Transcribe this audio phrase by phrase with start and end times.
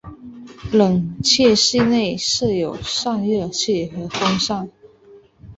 [0.73, 4.67] 冷却室内设有散热器和风扇。